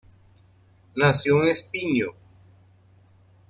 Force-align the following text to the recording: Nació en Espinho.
Nació 0.95 1.43
en 1.43 1.49
Espinho. 1.49 2.15